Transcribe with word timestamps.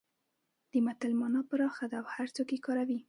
د 0.71 0.73
متل 0.85 1.11
مانا 1.19 1.41
پراخه 1.49 1.85
ده 1.91 1.97
او 2.01 2.05
هرڅوک 2.15 2.47
یې 2.53 2.59
کاروي 2.65 2.97